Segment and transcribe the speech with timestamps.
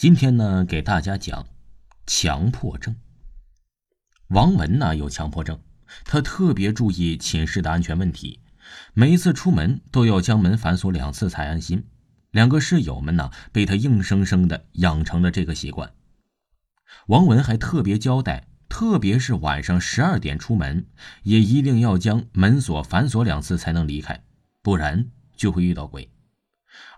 [0.00, 1.46] 今天呢，给大家讲
[2.06, 2.96] 强迫症。
[4.28, 5.60] 王文呢有强迫症，
[6.06, 8.40] 他特别注意寝室的安全问题，
[8.94, 11.84] 每一次出门都要将门反锁两次才安心。
[12.30, 15.92] 两个室友们呢，被他硬生生的养成了这个习惯。
[17.08, 20.86] 王文还特别交代，特别是晚上十二点出门，
[21.24, 24.24] 也一定要将门锁反锁两次才能离开，
[24.62, 26.10] 不然就会遇到鬼。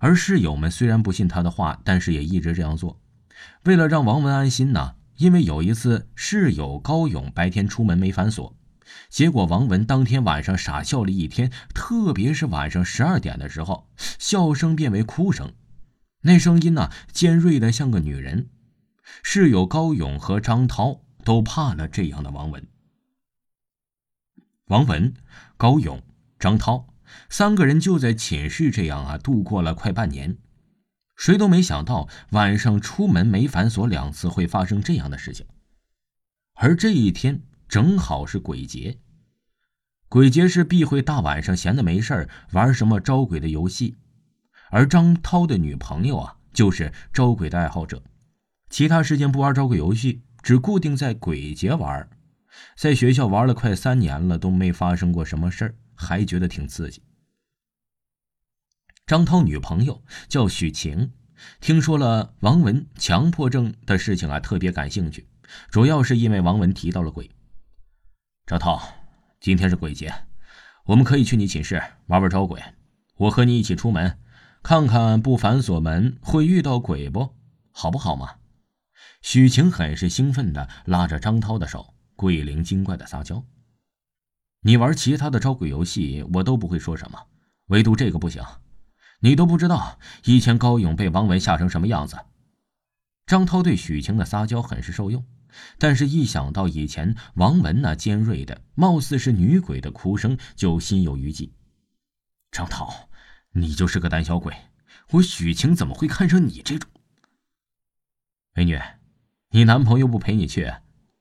[0.01, 3.01] 而室友们虽然不信他的话，但是也一直这样做。
[3.65, 8.57] 为了让王文安心呢，因为有一次室友高勇白天出门没反锁，
[9.09, 15.53] 结果王文当天晚上傻笑了一天，特别是晚上十二点的时候，笑声变为哭声，
[16.23, 18.49] 那声音呢尖锐的像个女人。
[19.23, 22.67] 室友高勇和张涛都怕了这样的王文。
[24.67, 25.13] 王文、
[25.57, 26.03] 高勇、
[26.39, 26.92] 张涛。
[27.29, 30.37] 三个人就在寝室这样啊度过了快半年，
[31.17, 35.47] 谁都没想到晚上出门没反锁两次会发生这样的事情。
[36.55, 38.99] 而这一天正好是鬼节，
[40.09, 43.97] 鬼节是避讳大晚上闲的没事玩什么招鬼的游戏，
[44.71, 48.03] 而张涛的女朋友啊就是招鬼的爱好者，
[48.69, 52.09] 其他时间不玩招鬼游戏，只固定在鬼节玩。
[52.77, 55.75] 在学校玩了快三年了，都没发生过什么事儿。
[56.03, 57.03] 还觉得挺刺激。
[59.07, 61.13] 张涛女朋友叫许晴，
[61.61, 65.29] 听说了王文强迫症的事情啊，特别感兴趣。
[65.71, 67.31] 主要是因为王文提到了鬼。
[68.47, 68.83] 张涛，
[69.41, 70.13] 今天是鬼节，
[70.87, 72.63] 我们可以去你寝室玩玩招鬼。
[73.17, 74.19] 我和你一起出门，
[74.63, 77.35] 看看不反锁门会遇到鬼不？
[77.71, 78.37] 好不好嘛？
[79.21, 83.45] 许晴很是兴奋的拉着张涛的手，鬼灵精怪的撒娇。
[84.65, 87.27] 你玩其他的招鬼游戏，我都不会说什么，
[87.67, 88.43] 唯独这个不行。
[89.21, 92.17] 你都不知道以前高勇被王文吓成什么样子。
[93.27, 95.25] 张涛对许晴的撒娇很是受用，
[95.79, 101.53] 但是一想到以前王文那尖锐的、貌似是女鬼的哭声，就心有余悸。
[102.53, 103.09] 张涛，
[103.53, 104.55] 你就是个胆小鬼，
[105.11, 106.89] 我许晴怎么会看上你这种？
[108.55, 108.79] 美女，
[109.51, 110.73] 你男朋友不陪你去，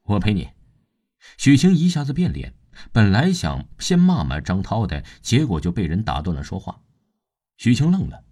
[0.04, 0.50] 我陪你。
[1.38, 2.54] 许晴一下子变脸。
[2.92, 6.82] 本来想先骂骂张涛的，结果就被人打断了说话。
[7.58, 8.24] 许晴愣了。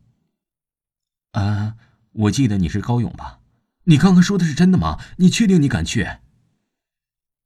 [1.34, 1.76] 啊，
[2.14, 3.40] 我记得你是高勇吧？
[3.84, 5.00] 你刚刚说的是真的吗？
[5.18, 6.08] 你确定你敢去？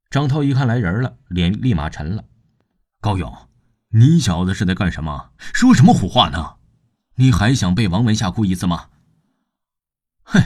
[0.09, 2.25] 张涛一看来人了，脸立马沉了。
[3.01, 3.49] 高勇，
[3.89, 5.31] 你小子是在干什么？
[5.37, 6.57] 说什么胡话呢？
[7.15, 8.89] 你还想被王文吓哭一次吗？
[10.23, 10.41] 哼，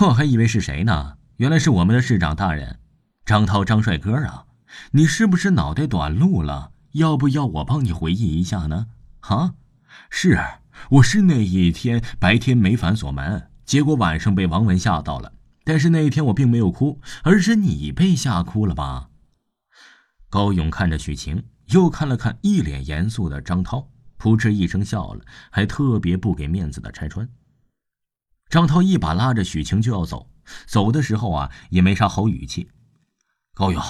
[0.00, 2.80] 我还以为是谁呢，原来是我们的市长大人，
[3.24, 4.46] 张涛，张帅哥啊！
[4.92, 6.72] 你是不是脑袋短路了？
[6.92, 8.86] 要不要我帮你回忆一下呢？
[9.20, 9.54] 啊，
[10.10, 10.38] 是，
[10.90, 15.32] 我是那一天白天没反锁门，结果晚上被王文吓到了。
[15.64, 19.08] 但是那一天我并没有哭，而是你被吓哭了吧？
[20.30, 27.28] 高勇看着许晴，又看了看一脸严肃的张涛，扑哧一声笑了，还特别不给面子的拆穿。
[28.48, 30.28] 张涛一把拉着许晴就要走，
[30.66, 32.68] 走的时候啊，也没啥好语气。
[33.54, 33.82] 高勇。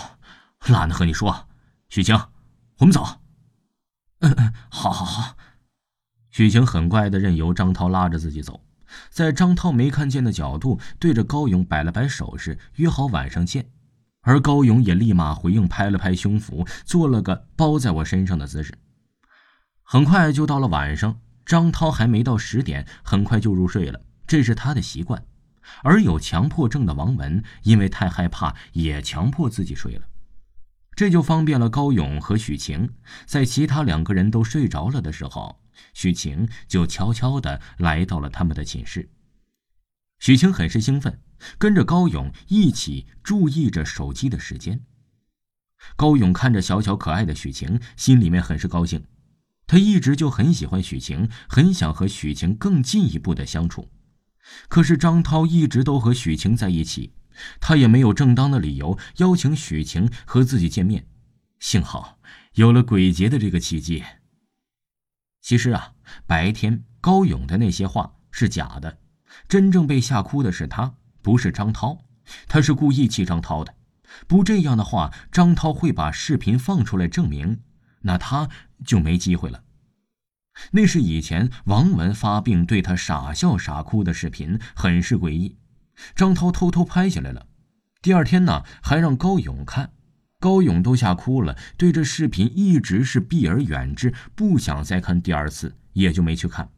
[0.69, 1.49] 懒得和你说，
[1.89, 2.19] 许晴，
[2.79, 3.21] 我们走。
[4.21, 5.37] 嗯嗯，好，好，好。
[6.31, 8.65] 许晴很乖的，任由张涛拉着自己走，
[9.11, 13.71] 在张涛没看见的角度，对着高勇摆了摆手势，约好晚上见。
[14.23, 18.77] 而高勇也立马回应，拍了拍胸脯，做了个包在我身上的姿势。
[19.83, 25.27] 很快就到了晚上，张涛还没到十点，很快就入睡了，这是他的习惯。
[25.83, 30.07] 而有强迫症的王文，因为太害怕，也强迫自己睡了。
[30.97, 32.88] 这就方便了高勇和许晴，
[33.27, 35.60] 在其他两个人都睡着了的时候，
[35.93, 39.10] 许晴就悄悄的来到了他们的寝室。
[40.21, 41.21] 许晴很是兴奋，
[41.59, 44.84] 跟着高勇一起注意着手机的时间。
[45.97, 49.04] 高勇看着小巧可爱的许晴，心里面很是高兴。
[49.66, 53.91] 他一直就很喜欢许晴，很想和许晴更进一步的相处。
[54.69, 57.13] 可是张涛一直都和许晴在一起。
[57.60, 61.07] 他也没有正当的理由邀请许晴和自己见面，
[61.59, 62.19] 幸好
[62.54, 64.03] 有了鬼节的这个契机。
[65.41, 65.92] 其实啊，
[66.27, 68.98] 白天高勇的那些话是假的，
[69.48, 72.04] 真正被吓哭的是他，不是张涛。
[72.48, 73.75] 他是故意气张涛的，
[74.27, 77.60] 不这样的话，张涛会把视频放出来证明，
[78.01, 78.48] 那他
[78.83, 79.65] 就没机会了。
[80.71, 85.59] 那是以前王文发病对他傻笑傻哭的视频，很是诡异。
[86.15, 87.47] 张涛偷偷拍下来了，
[88.03, 89.93] 第二天呢，还让高勇看，
[90.39, 96.71] 高勇都吓哭了，对这视频一直是避而远之，不想再看第二次，也就没去看。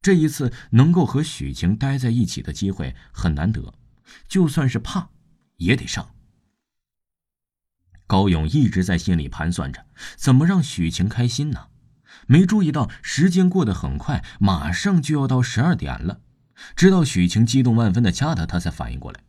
[0.00, 3.74] 这一次能够和许晴待在一起的机会很难得，
[4.28, 5.08] 就算是怕，
[5.56, 6.14] 也得上。
[8.06, 9.84] 高勇一直在心里盘算着
[10.16, 11.68] 怎么让许晴开心呢，
[12.26, 16.20] 没注意到时间过得很快，马上就要到十二点了。
[16.76, 19.20] 直到许晴激动万分的掐他，他才反应过来。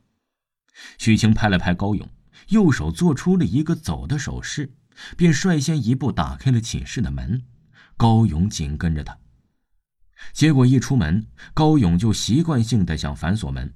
[0.97, 2.09] 许晴拍了拍高勇，
[2.49, 4.71] 右手做出了一个走的手势，
[5.17, 7.43] 便率先一步打开了寝室的门。
[7.97, 9.17] 高勇紧跟着他。
[10.33, 13.73] 结果一出门，高勇就习惯性的想反锁门，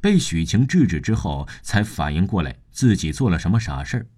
[0.00, 4.08] 被许晴制止之后，才反应过来自己做了什么傻事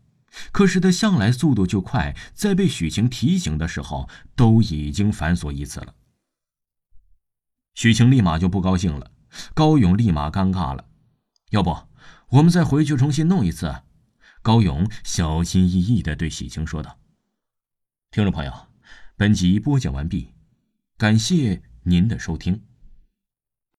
[0.53, 5.95] 可是他向来速度就快，在被许晴提醒的时候，都已经反锁一次了。
[7.79, 9.13] 许晴立马就不高兴了，
[9.55, 10.85] 高勇立马尴尬了。
[11.51, 11.77] 要不，
[12.31, 13.73] 我们再回去重新弄一次？
[14.43, 16.99] 高勇小心翼翼的对许晴说道。
[18.11, 18.53] 听众朋友，
[19.17, 20.35] 本集播讲完毕，
[20.97, 22.68] 感谢您的收听。